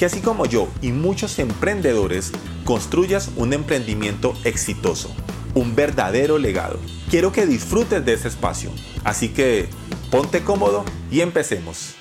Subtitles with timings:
[0.00, 2.32] que así como yo y muchos emprendedores
[2.64, 5.14] construyas un emprendimiento exitoso,
[5.54, 6.78] un verdadero legado.
[7.10, 8.70] Quiero que disfrutes de ese espacio,
[9.04, 9.66] así que
[10.10, 11.96] ponte cómodo y empecemos.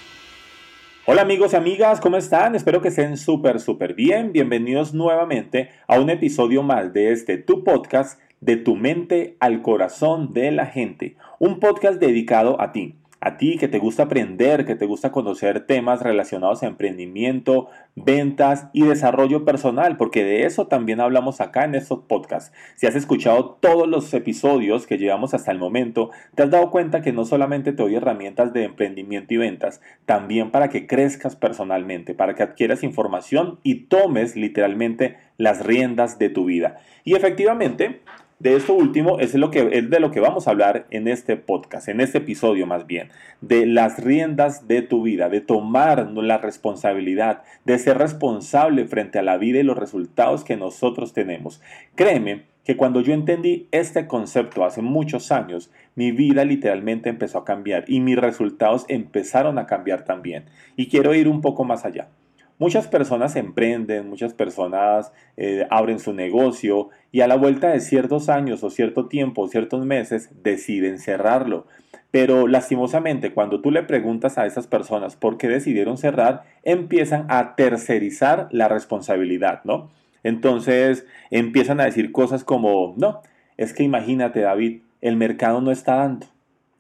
[1.08, 2.55] Hola amigos y amigas, ¿cómo están?
[2.55, 4.31] Espero que estén súper, súper bien.
[4.31, 10.31] Bienvenidos nuevamente a un episodio más de este Tu Podcast, de tu mente al corazón
[10.31, 11.17] de la gente.
[11.38, 15.66] Un podcast dedicado a ti a ti que te gusta aprender, que te gusta conocer
[15.66, 21.76] temas relacionados a emprendimiento, ventas y desarrollo personal, porque de eso también hablamos acá en
[21.76, 22.53] estos podcasts.
[22.76, 27.02] Si has escuchado todos los episodios que llevamos hasta el momento, te has dado cuenta
[27.02, 32.14] que no solamente te doy herramientas de emprendimiento y ventas, también para que crezcas personalmente,
[32.14, 36.80] para que adquieras información y tomes literalmente las riendas de tu vida.
[37.04, 38.02] Y efectivamente,
[38.40, 41.36] de esto último es, lo que, es de lo que vamos a hablar en este
[41.36, 43.09] podcast, en este episodio más bien,
[43.42, 49.23] de las riendas de tu vida, de tomar la responsabilidad, de ser responsable frente a
[49.23, 51.62] la vida y los resultados que nosotros tenemos.
[51.95, 57.45] Créeme que cuando yo entendí este concepto hace muchos años, mi vida literalmente empezó a
[57.45, 60.45] cambiar y mis resultados empezaron a cambiar también.
[60.78, 62.08] Y quiero ir un poco más allá.
[62.59, 68.27] Muchas personas emprenden, muchas personas eh, abren su negocio y a la vuelta de ciertos
[68.27, 71.67] años o cierto tiempo o ciertos meses deciden cerrarlo.
[72.11, 77.55] Pero lastimosamente cuando tú le preguntas a esas personas por qué decidieron cerrar, empiezan a
[77.55, 79.89] tercerizar la responsabilidad, ¿no?
[80.23, 83.21] Entonces empiezan a decir cosas como, no,
[83.55, 86.27] es que imagínate David, el mercado no está dando.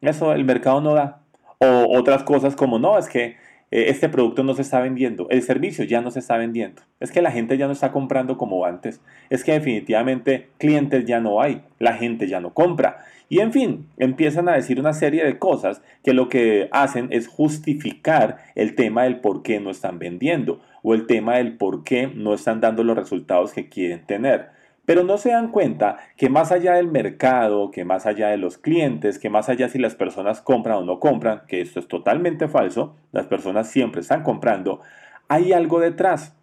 [0.01, 1.21] Eso, el mercado no da.
[1.59, 3.37] O otras cosas como, no, es que
[3.71, 7.11] eh, este producto no se está vendiendo, el servicio ya no se está vendiendo, es
[7.11, 11.41] que la gente ya no está comprando como antes, es que definitivamente clientes ya no
[11.41, 13.03] hay, la gente ya no compra.
[13.31, 17.27] Y en fin, empiezan a decir una serie de cosas que lo que hacen es
[17.27, 22.07] justificar el tema del por qué no están vendiendo o el tema del por qué
[22.07, 24.49] no están dando los resultados que quieren tener.
[24.89, 28.57] Pero no se dan cuenta que más allá del mercado, que más allá de los
[28.57, 32.47] clientes, que más allá si las personas compran o no compran, que esto es totalmente
[32.47, 34.81] falso, las personas siempre están comprando,
[35.27, 36.35] hay algo detrás.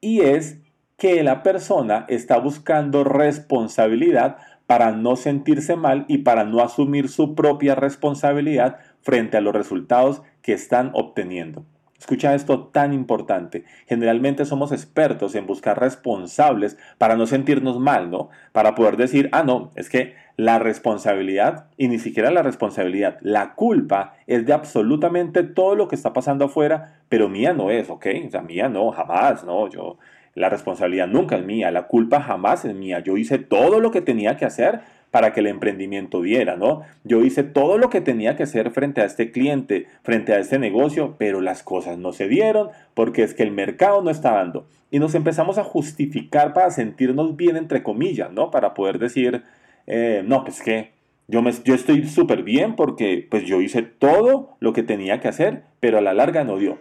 [0.00, 0.58] Y es
[0.96, 7.36] que la persona está buscando responsabilidad para no sentirse mal y para no asumir su
[7.36, 11.64] propia responsabilidad frente a los resultados que están obteniendo.
[12.00, 13.64] Escucha esto tan importante.
[13.86, 18.30] Generalmente somos expertos en buscar responsables para no sentirnos mal, ¿no?
[18.52, 23.54] Para poder decir, ah, no, es que la responsabilidad, y ni siquiera la responsabilidad, la
[23.54, 28.06] culpa es de absolutamente todo lo que está pasando afuera, pero mía no es, ¿ok?
[28.26, 29.68] O sea, mía no, jamás, ¿no?
[29.68, 29.98] Yo,
[30.34, 33.00] la responsabilidad nunca es mía, la culpa jamás es mía.
[33.00, 36.82] Yo hice todo lo que tenía que hacer para que el emprendimiento diera, ¿no?
[37.04, 40.58] Yo hice todo lo que tenía que hacer frente a este cliente, frente a este
[40.58, 44.66] negocio, pero las cosas no se dieron porque es que el mercado no está dando.
[44.90, 48.50] Y nos empezamos a justificar para sentirnos bien, entre comillas, ¿no?
[48.50, 49.42] Para poder decir,
[49.86, 50.92] eh, no, pues que
[51.26, 55.28] yo, me, yo estoy súper bien porque pues yo hice todo lo que tenía que
[55.28, 56.78] hacer, pero a la larga no dio.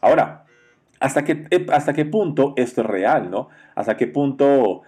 [0.00, 0.44] Ahora,
[1.00, 3.48] ¿hasta qué, eh, hasta qué punto esto es real, ¿no?
[3.74, 4.82] ¿Hasta qué punto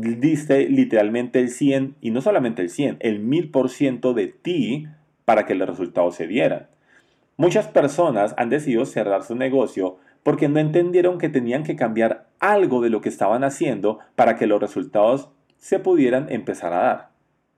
[0.00, 4.86] diste literalmente el 100, y no solamente el 100, el 1000% de ti
[5.24, 6.68] para que los resultados se dieran.
[7.36, 12.80] Muchas personas han decidido cerrar su negocio porque no entendieron que tenían que cambiar algo
[12.80, 17.11] de lo que estaban haciendo para que los resultados se pudieran empezar a dar.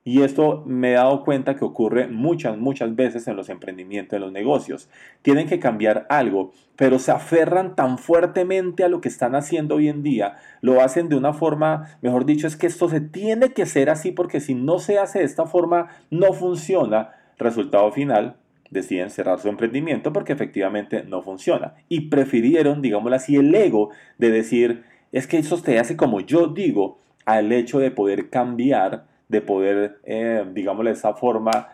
[0.07, 4.21] Y esto me he dado cuenta que ocurre muchas, muchas veces en los emprendimientos, en
[4.21, 4.87] los negocios.
[5.23, 9.89] Tienen que cambiar algo, pero se aferran tan fuertemente a lo que están haciendo hoy
[9.89, 10.35] en día.
[10.61, 14.11] Lo hacen de una forma, mejor dicho, es que esto se tiene que ser así
[14.11, 17.09] porque si no se hace de esta forma, no funciona.
[17.39, 18.35] Resultado final,
[18.69, 21.73] deciden cerrar su emprendimiento porque efectivamente no funciona.
[21.89, 26.45] Y prefirieron, digámoslo así, el ego de decir, es que eso se hace como yo
[26.45, 31.69] digo, al hecho de poder cambiar de poder, eh, digámoslo de esa forma,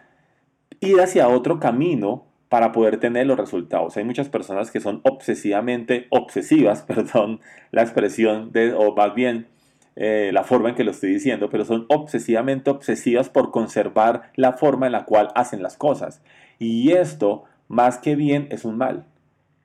[0.80, 3.96] ir hacia otro camino para poder tener los resultados.
[3.96, 7.40] Hay muchas personas que son obsesivamente obsesivas, perdón
[7.72, 9.48] la expresión, de, o más bien
[9.96, 14.54] eh, la forma en que lo estoy diciendo, pero son obsesivamente obsesivas por conservar la
[14.54, 16.22] forma en la cual hacen las cosas.
[16.60, 19.06] Y esto, más que bien, es un mal.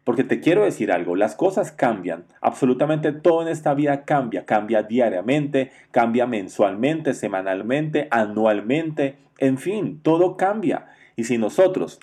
[0.06, 4.85] Porque te quiero decir algo, las cosas cambian, absolutamente todo en esta vida cambia, cambia
[4.85, 10.87] diariamente, cambia mensualmente, semanalmente, anualmente, en fin, todo cambia.
[11.17, 11.99] Y si nosotros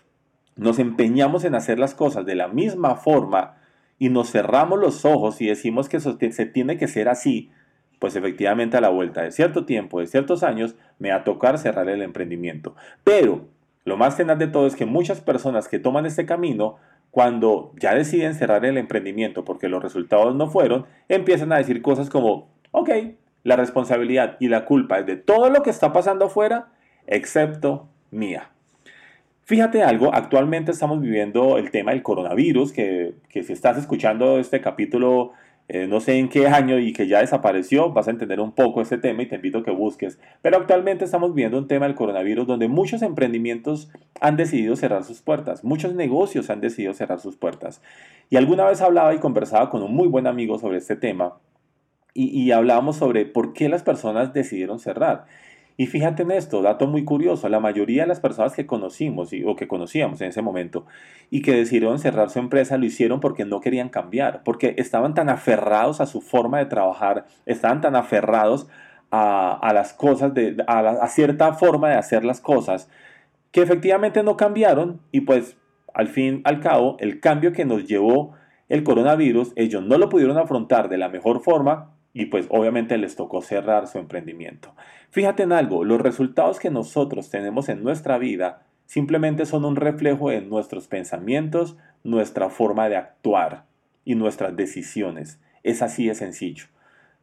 [0.57, 3.55] nos empeñamos en hacer las cosas de la misma forma
[3.97, 7.51] y nos cerramos los ojos y decimos que se tiene que ser así,
[7.99, 11.57] pues efectivamente a la vuelta de cierto tiempo, de ciertos años, me va a tocar
[11.57, 12.75] cerrar el emprendimiento.
[13.06, 13.47] Pero
[13.85, 16.75] lo más tenaz de todo es que muchas personas que toman este camino,
[17.13, 22.10] cuando ya deciden cerrar el emprendimiento porque los resultados no fueron, empiezan a decir cosas
[22.10, 22.89] como, ok,
[23.44, 26.69] la responsabilidad y la culpa es de todo lo que está pasando afuera,
[27.06, 28.50] excepto mía.
[29.44, 34.59] Fíjate algo, actualmente estamos viviendo el tema del coronavirus, que, que si estás escuchando este
[34.59, 35.33] capítulo
[35.69, 38.81] eh, no sé en qué año y que ya desapareció, vas a entender un poco
[38.81, 40.19] este tema y te invito a que busques.
[40.42, 43.89] Pero actualmente estamos viendo un tema del coronavirus donde muchos emprendimientos
[44.19, 47.81] han decidido cerrar sus puertas, muchos negocios han decidido cerrar sus puertas.
[48.30, 51.38] Y alguna vez hablaba y conversaba con un muy buen amigo sobre este tema
[52.13, 55.25] y, y hablábamos sobre por qué las personas decidieron cerrar.
[55.75, 59.55] Y fíjate en esto, dato muy curioso, la mayoría de las personas que conocimos o
[59.55, 60.85] que conocíamos en ese momento
[61.31, 65.29] y que decidieron cerrar su empresa lo hicieron porque no querían cambiar, porque estaban tan
[65.29, 68.67] aferrados a su forma de trabajar, estaban tan aferrados
[69.09, 72.89] a, las cosas, de, a, a cierta forma de hacer las cosas,
[73.51, 75.57] que efectivamente no cambiaron y pues
[75.93, 78.33] al fin, al cabo, el cambio que nos llevó
[78.69, 83.15] el coronavirus, ellos no lo pudieron afrontar de la mejor forma y pues obviamente les
[83.15, 84.74] tocó cerrar su emprendimiento.
[85.10, 90.30] Fíjate en algo, los resultados que nosotros tenemos en nuestra vida simplemente son un reflejo
[90.30, 93.65] de nuestros pensamientos, nuestra forma de actuar
[94.06, 95.39] y nuestras decisiones.
[95.63, 96.65] Es así de sencillo.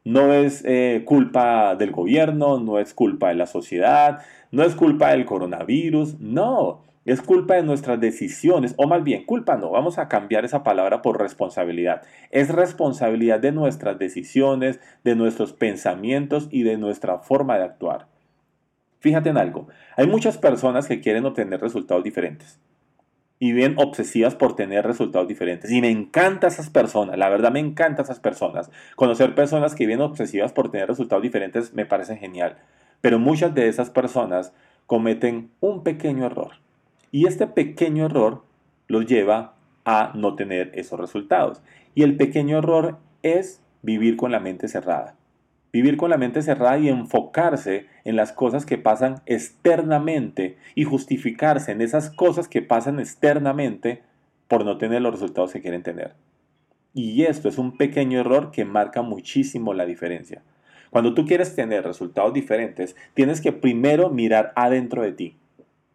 [0.05, 5.11] No es eh, culpa del gobierno, no es culpa de la sociedad, no es culpa
[5.11, 6.83] del coronavirus, no.
[7.07, 11.01] Es culpa de nuestras decisiones, o más bien, culpa no, vamos a cambiar esa palabra
[11.01, 12.03] por responsabilidad.
[12.31, 18.07] Es responsabilidad de nuestras decisiones, de nuestros pensamientos y de nuestra forma de actuar.
[18.99, 22.61] Fíjate en algo, hay muchas personas que quieren obtener resultados diferentes
[23.39, 25.71] y bien obsesivas por tener resultados diferentes.
[25.71, 28.71] Y me encantan esas personas, la verdad me encantan esas personas.
[28.95, 32.59] Conocer personas que vienen obsesivas por tener resultados diferentes me parece genial.
[33.01, 34.53] Pero muchas de esas personas
[34.87, 36.61] cometen un pequeño error.
[37.11, 38.45] Y este pequeño error
[38.89, 39.55] los lleva
[39.85, 41.63] a no tener esos resultados.
[41.95, 45.17] Y el pequeño error es vivir con la mente cerrada.
[45.73, 51.73] Vivir con la mente cerrada y enfocarse en las cosas que pasan externamente y justificarse
[51.73, 54.03] en esas cosas que pasan externamente
[54.49, 56.15] por no tener los resultados que quieren tener.
[56.93, 60.43] Y esto es un pequeño error que marca muchísimo la diferencia.
[60.91, 65.37] Cuando tú quieres tener resultados diferentes, tienes que primero mirar adentro de ti.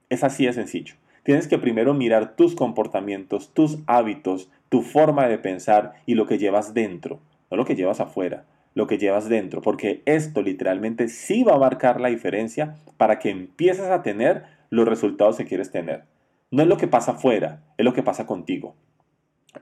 [0.09, 0.95] Es así de sencillo.
[1.25, 6.37] Tienes que primero mirar tus comportamientos, tus hábitos, tu forma de pensar y lo que
[6.37, 7.19] llevas dentro,
[7.49, 8.45] no lo que llevas afuera,
[8.75, 13.31] lo que llevas dentro, porque esto literalmente sí va a marcar la diferencia para que
[13.31, 16.03] empieces a tener los resultados que quieres tener.
[16.51, 18.75] No es lo que pasa afuera, es lo que pasa contigo.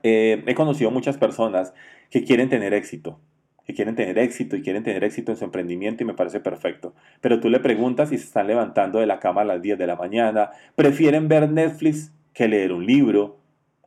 [0.02, 1.72] Eh, he conocido muchas personas
[2.10, 3.20] que quieren tener éxito,
[3.66, 6.94] que quieren tener éxito y quieren tener éxito en su emprendimiento y me parece perfecto.
[7.20, 9.86] Pero tú le preguntas si se están levantando de la cama a las 10 de
[9.86, 13.38] la mañana, prefieren ver Netflix que leer un libro.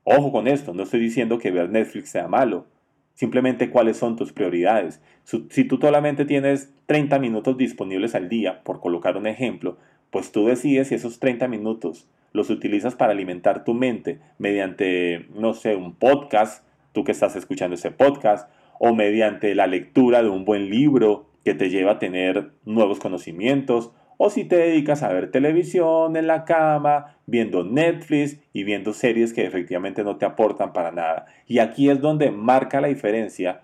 [0.03, 2.65] Ojo con esto, no estoy diciendo que ver Netflix sea malo,
[3.13, 5.01] simplemente cuáles son tus prioridades.
[5.49, 9.77] Si tú solamente tienes 30 minutos disponibles al día, por colocar un ejemplo,
[10.11, 15.53] pues tú decides si esos 30 minutos los utilizas para alimentar tu mente mediante, no
[15.53, 20.45] sé, un podcast, tú que estás escuchando ese podcast, o mediante la lectura de un
[20.45, 25.31] buen libro que te lleva a tener nuevos conocimientos, o si te dedicas a ver
[25.31, 30.91] televisión en la cama, viendo Netflix y viendo series que efectivamente no te aportan para
[30.91, 31.27] nada.
[31.45, 33.61] Y aquí es donde marca la diferencia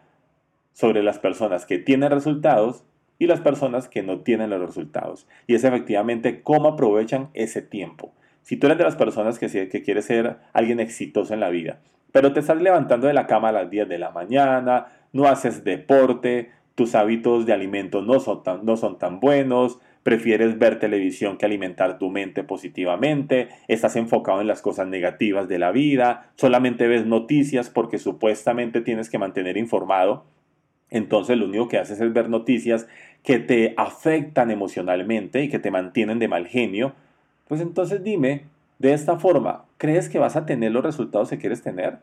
[0.71, 2.83] sobre las personas que tienen resultados
[3.17, 5.27] y las personas que no tienen los resultados.
[5.47, 8.13] Y es efectivamente cómo aprovechan ese tiempo.
[8.43, 11.79] Si tú eres de las personas que, que quieres ser alguien exitoso en la vida,
[12.11, 15.63] pero te estás levantando de la cama a las 10 de la mañana, no haces
[15.63, 21.37] deporte, tus hábitos de alimento no son tan, no son tan buenos, prefieres ver televisión
[21.37, 26.87] que alimentar tu mente positivamente, estás enfocado en las cosas negativas de la vida, solamente
[26.87, 30.25] ves noticias porque supuestamente tienes que mantener informado,
[30.89, 32.87] entonces lo único que haces es ver noticias
[33.23, 36.93] que te afectan emocionalmente y que te mantienen de mal genio,
[37.47, 38.45] pues entonces dime,
[38.79, 41.99] de esta forma, ¿crees que vas a tener los resultados que quieres tener?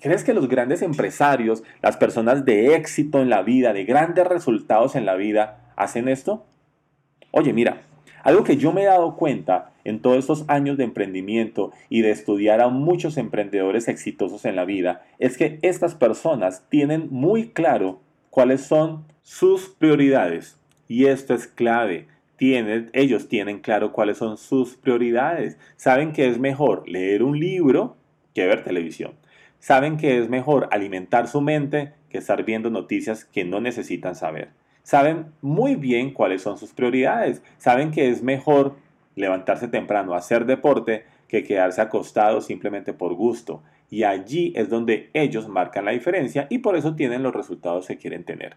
[0.00, 4.96] ¿Crees que los grandes empresarios, las personas de éxito en la vida, de grandes resultados
[4.96, 6.44] en la vida, hacen esto?
[7.30, 7.82] Oye, mira,
[8.24, 12.10] Algo que yo me he dado cuenta en todos estos años de emprendimiento y de
[12.10, 18.00] estudiar a muchos emprendedores exitosos en la vida es que estas personas tienen muy claro
[18.30, 20.58] cuáles son sus prioridades.
[20.88, 22.08] Y esto es clave.
[22.36, 25.58] Tienen, ellos tienen claro cuáles son sus prioridades.
[25.76, 27.96] Saben que es mejor leer un libro
[28.34, 29.12] que ver televisión.
[29.64, 34.50] Saben que es mejor alimentar su mente que estar viendo noticias que no necesitan saber.
[34.82, 37.42] Saben muy bien cuáles son sus prioridades.
[37.56, 38.76] Saben que es mejor
[39.14, 43.62] levantarse temprano hacer deporte que quedarse acostado simplemente por gusto.
[43.88, 47.96] Y allí es donde ellos marcan la diferencia y por eso tienen los resultados que
[47.96, 48.56] quieren tener.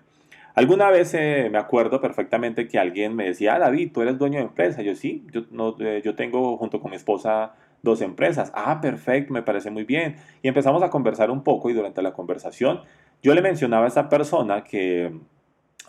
[0.56, 4.40] Alguna vez eh, me acuerdo perfectamente que alguien me decía, ah, David, tú eres dueño
[4.40, 4.82] de empresa.
[4.82, 7.54] Yo sí, yo, no, eh, yo tengo junto con mi esposa
[7.88, 8.52] dos empresas.
[8.54, 10.18] Ah, perfecto, me parece muy bien.
[10.44, 12.82] Y empezamos a conversar un poco y durante la conversación
[13.24, 15.12] yo le mencionaba a esa persona que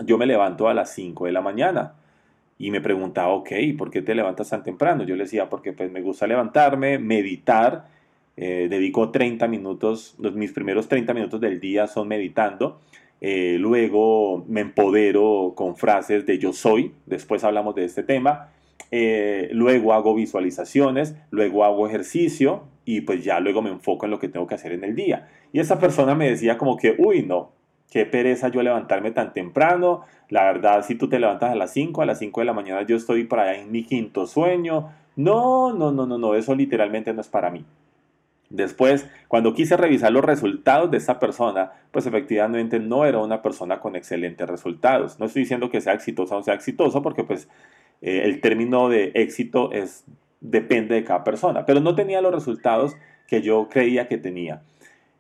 [0.05, 1.95] yo me levanto a las 5 de la mañana
[2.59, 5.05] y me preguntaba, ok, ¿por qué te levantas tan temprano?
[5.05, 7.87] Yo le decía, porque pues me gusta levantarme, meditar,
[8.37, 12.81] eh, dedico 30 minutos, los, mis primeros 30 minutos del día son meditando,
[13.21, 18.50] eh, luego me empodero con frases de yo soy, después hablamos de este tema,
[18.90, 24.18] eh, luego hago visualizaciones, luego hago ejercicio y pues ya luego me enfoco en lo
[24.18, 25.28] que tengo que hacer en el día.
[25.52, 27.52] Y esa persona me decía como que, uy, no,
[27.90, 30.02] qué pereza yo levantarme tan temprano.
[30.30, 32.83] La verdad, si tú te levantas a las 5, a las 5 de la mañana
[32.83, 34.90] yo estoy para allá en mi quinto sueño.
[35.16, 37.64] No, no, no, no, no, eso literalmente no es para mí.
[38.50, 43.80] Después, cuando quise revisar los resultados de esa persona, pues efectivamente no era una persona
[43.80, 45.18] con excelentes resultados.
[45.21, 47.49] No estoy diciendo que sea exitosa o sea exitoso, porque pues
[48.00, 50.05] eh, el término de éxito es,
[50.40, 54.62] depende de cada persona, pero no tenía los resultados que yo creía que tenía.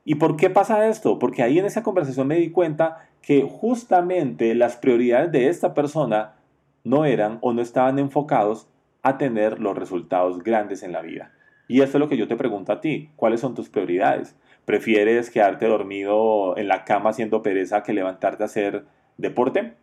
[0.04, 1.18] ¿Y por qué pasa esto?
[1.18, 6.36] Porque ahí en esa conversación me di cuenta que justamente las prioridades de esta persona
[6.84, 8.68] no eran o no estaban enfocados
[9.02, 11.32] a tener los resultados grandes en la vida.
[11.68, 14.34] Y esto es lo que yo te pregunto a ti, ¿cuáles son tus prioridades?
[14.64, 18.86] ¿Prefieres quedarte dormido en la cama haciendo pereza que levantarte a hacer
[19.18, 19.74] deporte?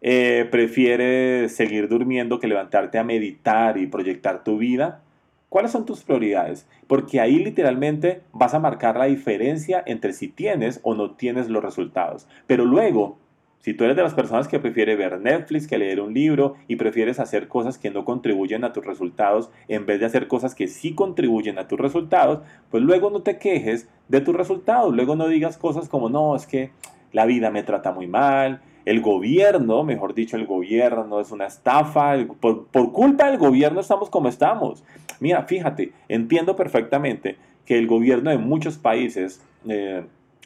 [0.00, 5.02] Eh, ¿Prefieres seguir durmiendo que levantarte a meditar y proyectar tu vida?
[5.48, 6.68] ¿Cuáles son tus prioridades?
[6.86, 11.64] Porque ahí literalmente vas a marcar la diferencia entre si tienes o no tienes los
[11.64, 12.28] resultados.
[12.46, 13.18] Pero luego,
[13.60, 16.76] si tú eres de las personas que prefiere ver Netflix que leer un libro y
[16.76, 20.68] prefieres hacer cosas que no contribuyen a tus resultados en vez de hacer cosas que
[20.68, 22.40] sí contribuyen a tus resultados,
[22.70, 24.94] pues luego no te quejes de tus resultados.
[24.94, 26.70] Luego no digas cosas como, no, es que
[27.12, 32.16] la vida me trata muy mal, el gobierno, mejor dicho, el gobierno es una estafa,
[32.40, 34.82] por, culpa del gobierno estamos como estamos.
[35.20, 40.04] Mira, fíjate, entiendo perfectamente que el gobierno de muchos países eh,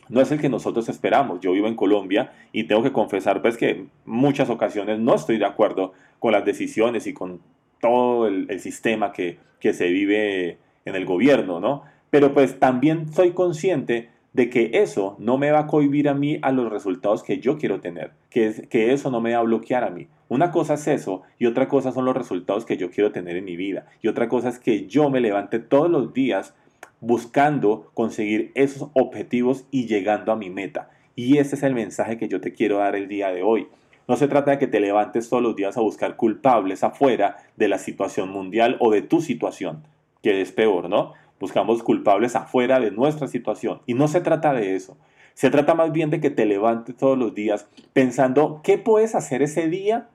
[0.09, 1.39] no es el que nosotros esperamos.
[1.41, 5.39] Yo vivo en Colombia y tengo que confesar pues que en muchas ocasiones no estoy
[5.39, 7.41] de acuerdo con las decisiones y con
[7.81, 11.85] todo el, el sistema que, que se vive en el gobierno, ¿no?
[12.11, 16.39] Pero pues también soy consciente de que eso no me va a cohibir a mí
[16.43, 19.91] a los resultados que yo quiero tener, que, eso no me va a bloquear a
[19.91, 20.09] mí.
[20.29, 23.45] Una cosa es eso y otra cosa son los resultados que yo quiero tener en
[23.45, 23.87] mi vida.
[24.01, 26.55] Y otra cosa es que yo me levante todos los días
[27.01, 30.89] buscando conseguir esos objetivos y llegando a mi meta.
[31.15, 33.69] Y ese es el mensaje que yo te quiero dar el día de hoy.
[34.09, 37.69] No se trata de que te levantes todos los días a buscar culpables afuera de
[37.69, 39.85] la situación mundial o de tu situación,
[40.23, 41.13] que es peor, ¿no?
[41.43, 43.83] Buscamos culpables afuera de nuestra situación.
[43.85, 44.97] Y no se trata de eso.
[45.35, 49.43] Se trata más bien de que te levantes todos los días pensando qué puedes hacer
[49.43, 50.09] ese día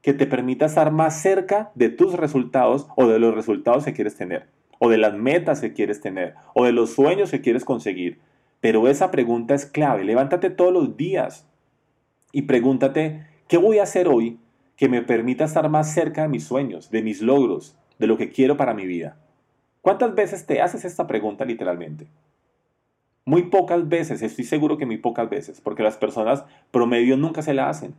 [0.00, 4.16] que te permita estar más cerca de tus resultados o de los resultados que quieres
[4.16, 4.46] tener,
[4.78, 8.18] o de las metas que quieres tener, o de los sueños que quieres conseguir.
[8.62, 10.02] Pero esa pregunta es clave.
[10.04, 11.46] Levántate todos los días
[12.32, 14.38] y pregúntate, ¿qué voy a hacer hoy
[14.76, 18.30] que me permita estar más cerca de mis sueños, de mis logros, de lo que
[18.30, 19.18] quiero para mi vida?
[19.80, 22.06] ¿Cuántas veces te haces esta pregunta literalmente?
[23.24, 27.54] Muy pocas veces, estoy seguro que muy pocas veces, porque las personas promedio nunca se
[27.54, 27.94] la hacen.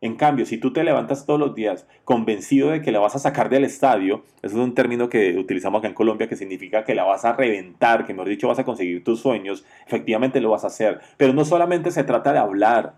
[0.00, 3.18] En cambio, si tú te levantas todos los días convencido de que la vas a
[3.18, 6.94] sacar del estadio, eso es un término que utilizamos acá en Colombia que significa que
[6.94, 10.64] la vas a reventar, que mejor dicho vas a conseguir tus sueños, efectivamente lo vas
[10.64, 11.00] a hacer.
[11.16, 12.94] Pero no solamente se trata de hablar,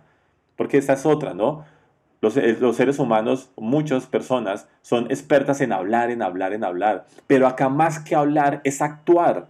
[0.56, 1.64] porque esa es otra, ¿no?
[2.20, 7.06] Eh, los, seres humanos, muchas personas, son expertas en hablar, en hablar, en hablar.
[7.26, 9.46] Pero acá más que hablar es actuar.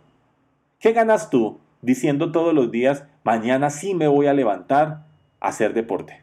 [0.79, 5.07] ¿Qué ganas tú diciendo todos los días, mañana sí me voy a levantar
[5.41, 6.23] a hacer deporte?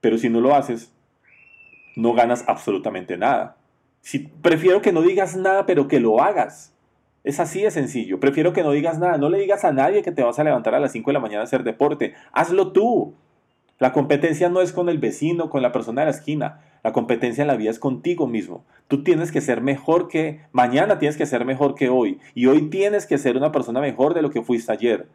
[0.00, 0.92] Pero si no lo haces,
[1.96, 3.56] no ganas absolutamente nada.
[4.02, 6.72] Si, prefiero que no digas nada, pero que lo hagas.
[7.24, 8.20] Es así de sencillo.
[8.20, 9.18] Prefiero que no digas nada.
[9.18, 11.20] No le digas a nadie que te vas a levantar a las 5 de la
[11.20, 12.14] mañana a hacer deporte.
[12.32, 13.14] Hazlo tú.
[13.80, 16.60] La competencia no es con el vecino, con la persona de la esquina.
[16.84, 18.62] La competencia en la vida es contigo mismo.
[18.88, 22.20] Tú tienes que ser mejor que mañana, tienes que ser mejor que hoy.
[22.34, 25.08] Y hoy tienes que ser una persona mejor de lo que fuiste ayer.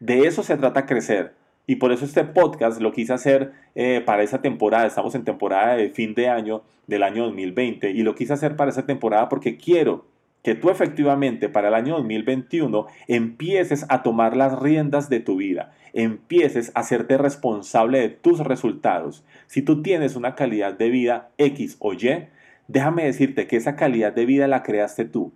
[0.00, 1.34] De eso se trata crecer.
[1.66, 4.86] Y por eso este podcast lo quise hacer eh, para esa temporada.
[4.86, 7.90] Estamos en temporada de fin de año del año 2020.
[7.90, 10.04] Y lo quise hacer para esa temporada porque quiero
[10.42, 15.72] que tú efectivamente para el año 2021 empieces a tomar las riendas de tu vida,
[15.92, 19.24] empieces a hacerte responsable de tus resultados.
[19.46, 22.28] Si tú tienes una calidad de vida X o Y,
[22.66, 25.32] déjame decirte que esa calidad de vida la creaste tú,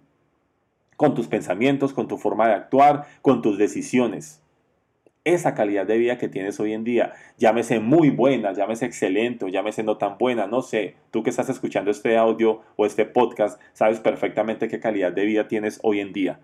[0.97, 4.42] con tus pensamientos, con tu forma de actuar, con tus decisiones
[5.25, 7.13] esa calidad de vida que tienes hoy en día.
[7.39, 10.97] Llámese muy buena, llámese excelente o llámese no tan buena, no sé.
[11.11, 15.49] Tú que estás escuchando este audio o este podcast, sabes perfectamente qué calidad de vida
[15.49, 16.41] tienes hoy en día.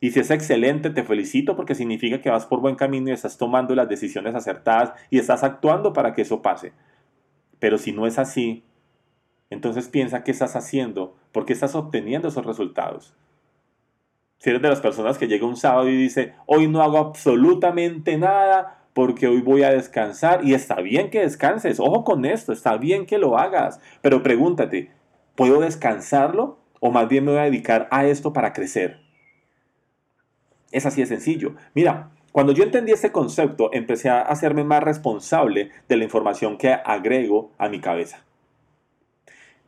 [0.00, 3.38] Y si es excelente, te felicito porque significa que vas por buen camino y estás
[3.38, 6.72] tomando las decisiones acertadas y estás actuando para que eso pase.
[7.60, 8.64] Pero si no es así,
[9.48, 13.14] entonces piensa qué estás haciendo, porque estás obteniendo esos resultados.
[14.42, 18.18] Si eres de las personas que llega un sábado y dice, hoy no hago absolutamente
[18.18, 22.76] nada porque hoy voy a descansar y está bien que descanses, ojo con esto, está
[22.76, 24.90] bien que lo hagas, pero pregúntate,
[25.36, 28.98] ¿puedo descansarlo o más bien me voy a dedicar a esto para crecer?
[30.72, 31.54] Es así de sencillo.
[31.72, 36.72] Mira, cuando yo entendí este concepto, empecé a hacerme más responsable de la información que
[36.72, 38.24] agrego a mi cabeza.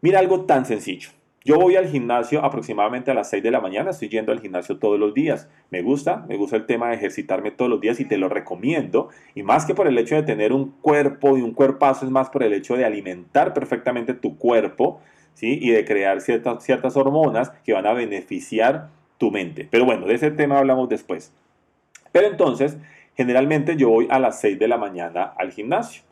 [0.00, 1.10] Mira algo tan sencillo.
[1.46, 4.78] Yo voy al gimnasio aproximadamente a las 6 de la mañana, estoy yendo al gimnasio
[4.78, 5.50] todos los días.
[5.68, 9.10] Me gusta, me gusta el tema de ejercitarme todos los días y te lo recomiendo.
[9.34, 12.30] Y más que por el hecho de tener un cuerpo y un cuerpazo, es más
[12.30, 15.02] por el hecho de alimentar perfectamente tu cuerpo
[15.34, 15.58] ¿sí?
[15.60, 19.68] y de crear ciertas, ciertas hormonas que van a beneficiar tu mente.
[19.70, 21.34] Pero bueno, de ese tema hablamos después.
[22.10, 22.78] Pero entonces,
[23.18, 26.04] generalmente yo voy a las 6 de la mañana al gimnasio.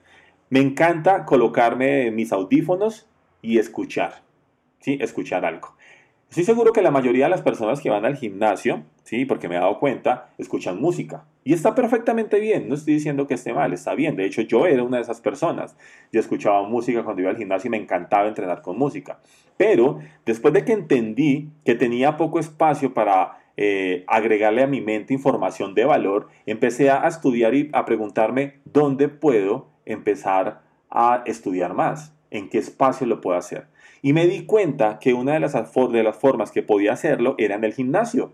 [0.51, 3.09] Me encanta colocarme mis audífonos
[3.41, 4.22] y escuchar.
[4.83, 4.99] ¿Sí?
[5.01, 5.75] escuchar algo.
[6.29, 9.27] Estoy seguro que la mayoría de las personas que van al gimnasio, ¿sí?
[9.27, 11.25] porque me he dado cuenta, escuchan música.
[11.45, 14.17] Y está perfectamente bien, no estoy diciendo que esté mal, está bien.
[14.17, 15.77] De hecho, yo era una de esas personas.
[16.11, 19.19] Yo escuchaba música cuando iba al gimnasio y me encantaba entrenar con música.
[19.59, 25.13] Pero después de que entendí que tenía poco espacio para eh, agregarle a mi mente
[25.13, 32.15] información de valor, empecé a estudiar y a preguntarme dónde puedo empezar a estudiar más,
[32.33, 33.67] en qué espacio lo puedo hacer.
[34.01, 35.55] Y me di cuenta que una de las,
[36.19, 38.33] formas que podía hacerlo era en el gimnasio.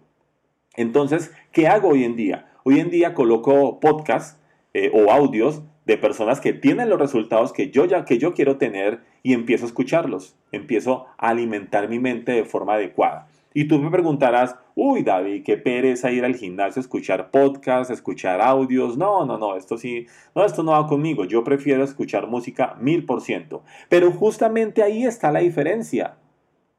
[0.77, 2.51] Entonces, ¿qué hago hoy en día?
[2.65, 4.41] Hoy en día coloco podcasts
[4.73, 8.57] eh, o audios de personas que tienen los resultados que yo ya que yo quiero
[8.57, 13.27] tener y empiezo a escucharlos, empiezo a alimentar mi mente de forma adecuada.
[13.55, 18.97] Y tú me preguntarás, uy David, qué pereza ir al gimnasio, escuchar podcasts, escuchar audios.
[18.97, 21.25] No, no, no, esto sí, no, esto no va conmigo.
[21.25, 23.63] Yo prefiero escuchar música mil por ciento.
[23.89, 26.17] Pero justamente ahí está la diferencia.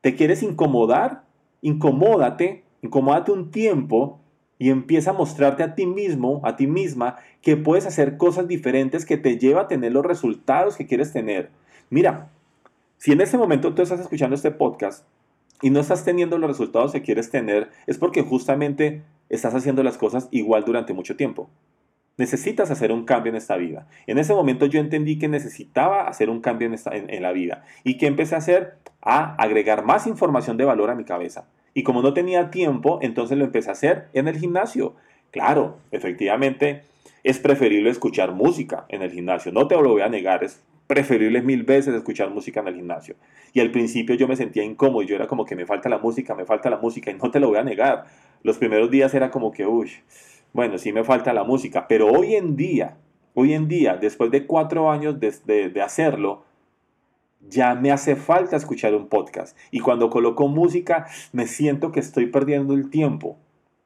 [0.02, 1.24] ¿Te quieres incomodar?
[1.62, 4.20] Incomódate, incomódate un tiempo
[4.58, 9.06] y empieza a mostrarte a ti mismo, a ti misma, que puedes hacer cosas diferentes
[9.06, 11.50] que te lleva a tener los resultados que quieres tener.
[11.90, 12.30] Mira,
[12.98, 15.06] si en este momento tú estás escuchando este podcast,
[15.62, 19.98] y no estás teniendo los resultados que quieres tener, es porque justamente estás haciendo las
[19.98, 21.50] cosas igual durante mucho tiempo.
[22.18, 23.88] Necesitas hacer un cambio en esta vida.
[24.06, 27.64] En ese momento yo entendí que necesitaba hacer un cambio en, en la vida.
[27.84, 28.74] ¿Y que empecé a hacer?
[29.02, 31.46] A agregar más información de valor a mi cabeza.
[31.74, 34.96] Y como no tenía tiempo, entonces lo empecé a hacer en el gimnasio.
[35.32, 36.84] Claro, efectivamente,
[37.24, 39.52] es preferible escuchar música en el gimnasio.
[39.54, 43.16] No te lo voy a negar, es preferible mil veces escuchar música en el gimnasio.
[43.54, 46.34] Y al principio yo me sentía incómodo, yo era como que me falta la música,
[46.34, 48.06] me falta la música, y no te lo voy a negar.
[48.42, 49.92] Los primeros días era como que, uy,
[50.52, 52.98] bueno, sí me falta la música, pero hoy en día,
[53.36, 56.44] hoy en día, después de cuatro años de, de hacerlo,
[57.48, 59.56] ya me hace falta escuchar un podcast.
[59.70, 63.38] Y cuando coloco música, me siento que estoy perdiendo el tiempo.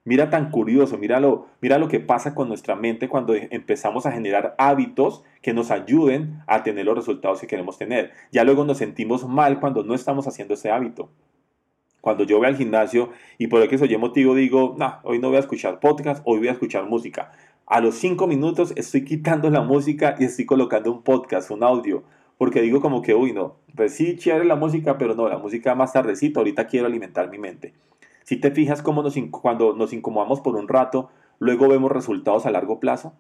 [0.06, 4.12] Mira tan curioso, mira lo, mira lo que pasa con nuestra mente cuando empezamos a
[4.12, 8.12] generar hábitos que nos ayuden a tener los resultados que queremos tener.
[8.30, 11.10] Ya luego nos sentimos mal cuando no estamos haciendo ese hábito.
[12.02, 15.30] Cuando yo voy al gimnasio y por el que soy motivo digo, no, hoy no
[15.30, 17.32] voy a escuchar podcast, hoy voy a escuchar música.
[17.66, 22.04] A los cinco minutos estoy quitando la música y estoy colocando un podcast, un audio,
[22.38, 25.76] porque digo como que, uy, no, pues sí, chévere la música, pero no, la música
[25.76, 27.74] más tardecito, ahorita quiero alimentar mi mente.
[28.24, 31.10] Si te fijas cómo nos, cuando nos incomodamos por un rato,
[31.40, 33.14] luego vemos resultados a largo plazo.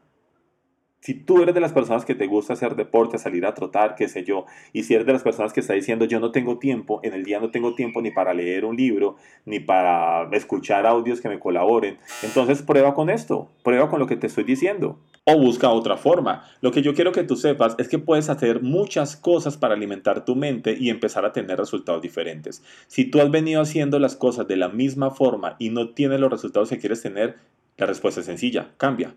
[1.02, 4.08] si tú eres de las personas que te gusta hacer deporte, salir a trotar, qué
[4.08, 7.02] sé yo, y si eres de las personas que está diciendo yo no tengo tiempo,
[7.04, 11.20] en el día no tengo tiempo ni para leer un libro, ni para escuchar audios
[11.20, 14.98] que me colaboren, entonces prueba con esto, prueba con lo que te estoy diciendo.
[15.26, 16.44] O busca otra forma.
[16.60, 20.26] Lo que yo quiero que tú sepas es que puedes hacer muchas cosas para alimentar
[20.26, 22.62] tu mente y empezar a tener resultados diferentes.
[22.88, 26.30] Si tú has venido haciendo las cosas de la misma forma y no tienes los
[26.30, 27.38] resultados que quieres tener,
[27.78, 29.16] la respuesta es sencilla, cambia.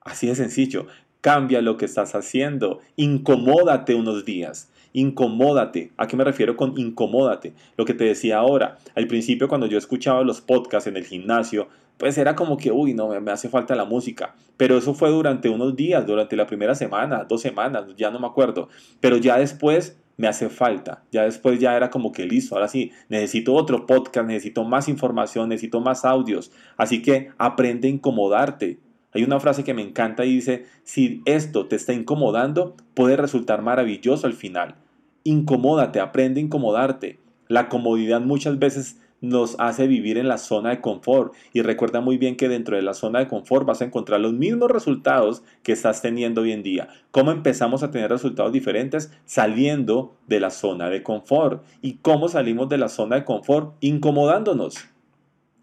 [0.00, 0.86] Así de sencillo.
[1.20, 2.80] Cambia lo que estás haciendo.
[2.96, 4.70] Incomódate unos días.
[4.92, 5.92] Incomódate.
[5.96, 7.52] ¿A qué me refiero con incomódate?
[7.76, 8.78] Lo que te decía ahora.
[8.94, 12.94] Al principio cuando yo escuchaba los podcasts en el gimnasio, pues era como que, uy,
[12.94, 14.34] no, me hace falta la música.
[14.56, 18.26] Pero eso fue durante unos días, durante la primera semana, dos semanas, ya no me
[18.26, 18.68] acuerdo.
[19.00, 21.04] Pero ya después me hace falta.
[21.10, 25.48] Ya después ya era como que listo, ahora sí, necesito otro podcast, necesito más información,
[25.48, 26.52] necesito más audios.
[26.76, 28.78] Así que aprende a incomodarte.
[29.12, 33.62] Hay una frase que me encanta y dice, si esto te está incomodando, puede resultar
[33.62, 34.76] maravilloso al final.
[35.24, 37.20] Incomódate, aprende a incomodarte.
[37.48, 42.18] La comodidad muchas veces nos hace vivir en la zona de confort y recuerda muy
[42.18, 45.72] bien que dentro de la zona de confort vas a encontrar los mismos resultados que
[45.72, 46.88] estás teniendo hoy en día.
[47.12, 49.10] ¿Cómo empezamos a tener resultados diferentes?
[49.24, 51.62] Saliendo de la zona de confort.
[51.80, 53.74] ¿Y cómo salimos de la zona de confort?
[53.80, 54.76] Incomodándonos.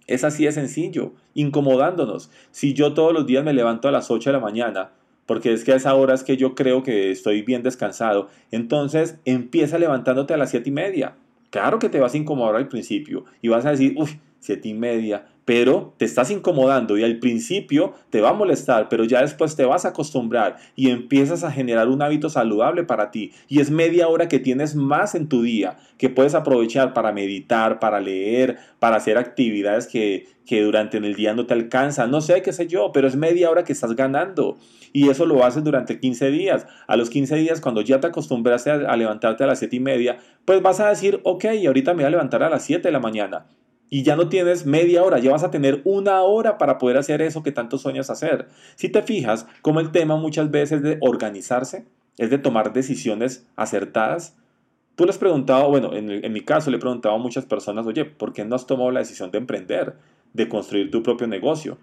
[0.07, 2.31] Es así de sencillo, incomodándonos.
[2.49, 4.91] Si yo todos los días me levanto a las 8 de la mañana,
[5.27, 9.19] porque es que a esa hora es que yo creo que estoy bien descansado, entonces
[9.25, 11.15] empieza levantándote a las 7 y media.
[11.49, 14.73] Claro que te vas a incomodar al principio y vas a decir, uff, 7 y
[14.73, 19.55] media, pero te estás incomodando y al principio te va a molestar, pero ya después
[19.55, 23.31] te vas a acostumbrar y empiezas a generar un hábito saludable para ti.
[23.47, 27.79] Y es media hora que tienes más en tu día, que puedes aprovechar para meditar,
[27.79, 32.11] para leer, para hacer actividades que, que durante el día no te alcanzan.
[32.11, 34.57] No sé, qué sé yo, pero es media hora que estás ganando.
[34.93, 36.67] Y eso lo haces durante 15 días.
[36.87, 40.17] A los 15 días, cuando ya te acostumbraste a, levantarte a las 7 y media,
[40.45, 42.99] pues vas a decir, ok, ahorita me voy a levantar a las 7 de la
[42.99, 43.45] mañana
[43.89, 47.21] y ya no tienes media hora, ya vas a tener una hora para poder hacer
[47.21, 48.47] eso que tanto sueñas hacer.
[48.75, 51.85] Si te fijas, como el tema muchas veces de organizarse,
[52.17, 54.35] es de tomar decisiones acertadas.
[54.95, 58.05] Tú le has preguntado, bueno, en, mi caso le he preguntado a muchas personas, oye,
[58.05, 59.95] ¿por qué no has tomado la decisión de emprender,
[60.33, 61.77] de construir tu propio negocio?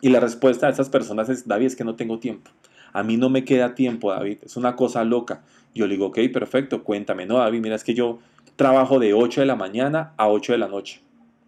[0.00, 2.50] Y la respuesta de esas personas es, David, es que no tengo tiempo.
[2.92, 5.42] A mí no me queda tiempo, David, es una cosa loca.
[5.74, 7.26] Yo le digo, ok, perfecto, cuéntame.
[7.26, 8.18] No, David, mira, es que yo
[8.56, 11.00] trabajo de 8 de la mañana a 8 de la noche.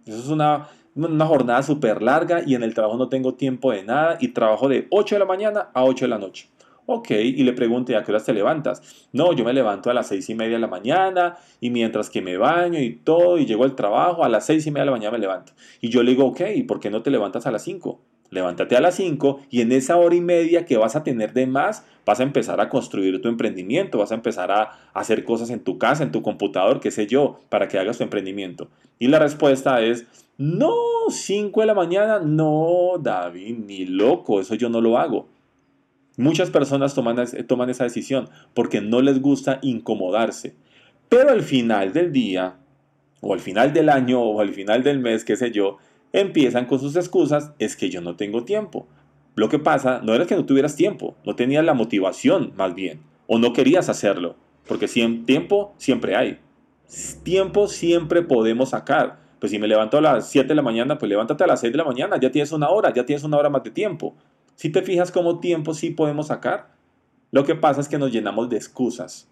[0.07, 3.85] Eso es una, una jornada súper larga y en el trabajo no tengo tiempo de
[3.85, 6.49] nada y trabajo de 8 de la mañana a 8 de la noche.
[6.89, 9.09] Ok, y le pregunté, ¿a qué horas te levantas?
[9.13, 12.23] No, yo me levanto a las seis y media de la mañana y mientras que
[12.23, 14.93] me baño y todo y llego al trabajo, a las seis y media de la
[14.93, 15.53] mañana me levanto.
[15.81, 18.01] Y yo le digo, ok, ¿y por qué no te levantas a las 5?
[18.31, 21.47] Levántate a las 5 y en esa hora y media que vas a tener de
[21.47, 25.61] más, vas a empezar a construir tu emprendimiento, vas a empezar a hacer cosas en
[25.61, 28.69] tu casa, en tu computador, qué sé yo, para que hagas tu emprendimiento.
[28.99, 30.07] Y la respuesta es,
[30.39, 30.75] no,
[31.09, 35.29] 5 de la mañana, no, David, ni loco, eso yo no lo hago.
[36.17, 40.55] Muchas personas toman, toman esa decisión porque no les gusta incomodarse.
[41.09, 42.57] Pero al final del día,
[43.21, 45.79] o al final del año, o al final del mes, qué sé yo,
[46.13, 48.87] empiezan con sus excusas, es que yo no tengo tiempo.
[49.35, 53.01] Lo que pasa no era que no tuvieras tiempo, no tenías la motivación más bien,
[53.27, 54.89] o no querías hacerlo, porque
[55.27, 56.39] tiempo siempre hay.
[57.23, 59.19] Tiempo siempre podemos sacar.
[59.39, 61.73] Pues si me levanto a las 7 de la mañana, pues levántate a las 6
[61.73, 64.15] de la mañana, ya tienes una hora, ya tienes una hora más de tiempo.
[64.55, 66.69] Si te fijas cómo tiempo sí podemos sacar,
[67.31, 69.29] lo que pasa es que nos llenamos de excusas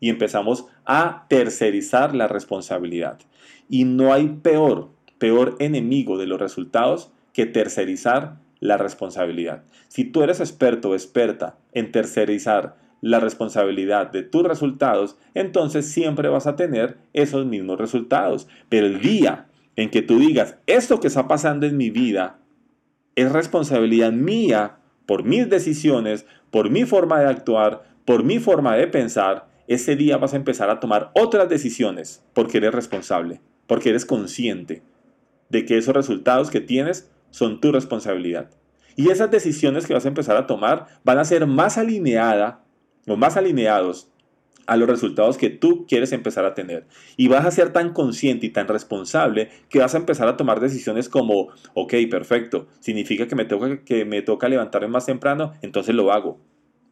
[0.00, 3.18] y empezamos a tercerizar la responsabilidad.
[3.68, 4.88] Y no hay peor
[5.22, 9.62] peor enemigo de los resultados que tercerizar la responsabilidad.
[9.86, 16.28] Si tú eres experto o experta en tercerizar la responsabilidad de tus resultados, entonces siempre
[16.28, 18.48] vas a tener esos mismos resultados.
[18.68, 22.40] Pero el día en que tú digas, esto que está pasando en mi vida
[23.14, 28.88] es responsabilidad mía por mis decisiones, por mi forma de actuar, por mi forma de
[28.88, 34.04] pensar, ese día vas a empezar a tomar otras decisiones porque eres responsable, porque eres
[34.04, 34.82] consciente
[35.52, 38.50] de que esos resultados que tienes son tu responsabilidad.
[38.96, 42.56] Y esas decisiones que vas a empezar a tomar van a ser más alineadas
[43.06, 44.08] o más alineados
[44.66, 46.86] a los resultados que tú quieres empezar a tener.
[47.16, 50.60] Y vas a ser tan consciente y tan responsable que vas a empezar a tomar
[50.60, 55.94] decisiones como, ok, perfecto, significa que me toca, que me toca levantarme más temprano, entonces
[55.94, 56.40] lo hago.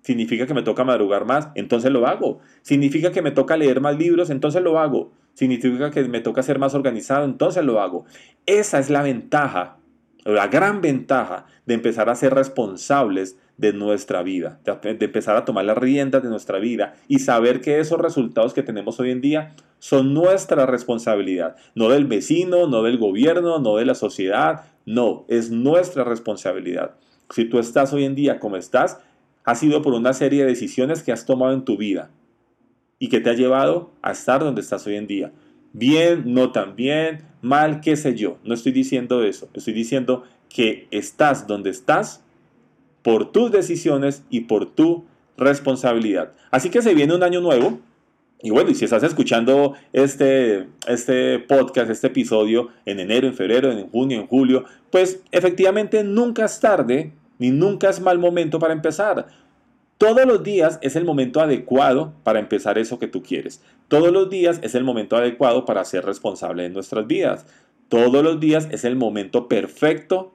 [0.03, 2.41] Significa que me toca madrugar más, entonces lo hago.
[2.63, 6.59] Significa que me toca leer más libros, entonces lo hago significa que me toca ser
[6.59, 8.05] más organizado, entonces lo hago.
[8.45, 9.81] Esa es la ventaja
[10.25, 15.65] la gran ventaja de empezar a ser responsables de nuestra vida, de empezar a tomar
[15.65, 19.55] las riendas de nuestra vida y saber que esos resultados que tenemos hoy en día
[19.79, 25.51] son nuestra responsabilidad, no del vecino, no del gobierno, no de la sociedad, no, es
[25.51, 26.93] nuestra responsabilidad.
[27.31, 28.99] Si tú estás hoy en día como estás,
[29.51, 32.13] ha sido por una serie de decisiones que has tomado en tu vida
[33.01, 35.33] y que te ha llevado a estar donde estás hoy en día.
[35.73, 38.39] Bien, no tan bien, mal, qué sé yo.
[38.45, 39.49] No estoy diciendo eso.
[39.53, 42.23] Estoy diciendo que estás donde estás
[43.03, 45.05] por tus decisiones y por tu
[45.37, 46.33] responsabilidad.
[46.53, 47.81] Así que se viene un año nuevo.
[48.43, 53.73] Y bueno, y si estás escuchando este, este podcast, este episodio en enero, en febrero,
[53.73, 58.75] en junio, en julio, pues efectivamente nunca es tarde ni nunca es mal momento para
[58.75, 59.27] empezar.
[60.01, 63.63] Todos los días es el momento adecuado para empezar eso que tú quieres.
[63.89, 67.45] Todos los días es el momento adecuado para ser responsable de nuestras vidas.
[67.91, 70.35] Todos los días es el momento perfecto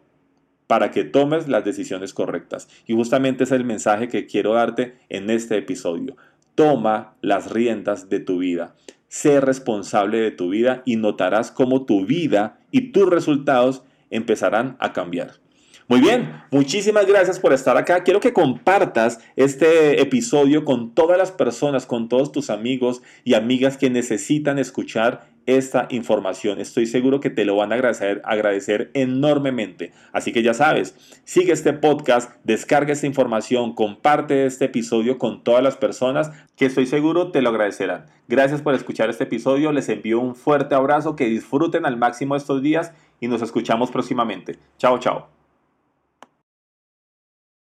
[0.67, 2.67] para que tomes las decisiones correctas.
[2.85, 6.15] Y justamente es el mensaje que quiero darte en este episodio.
[6.53, 8.75] Toma las riendas de tu vida.
[9.07, 14.93] Sé responsable de tu vida y notarás cómo tu vida y tus resultados empezarán a
[14.93, 15.43] cambiar.
[15.87, 18.03] Muy bien, muchísimas gracias por estar acá.
[18.03, 23.77] Quiero que compartas este episodio con todas las personas, con todos tus amigos y amigas
[23.77, 26.59] que necesitan escuchar esta información.
[26.59, 29.91] Estoy seguro que te lo van a agradecer, enormemente.
[30.11, 35.63] Así que ya sabes, sigue este podcast, descarga esta información, comparte este episodio con todas
[35.63, 38.05] las personas que estoy seguro te lo agradecerán.
[38.27, 42.63] Gracias por escuchar este episodio, les envío un fuerte abrazo, que disfruten al máximo estos
[42.63, 44.57] días y nos escuchamos próximamente.
[44.79, 45.44] Chao, chao.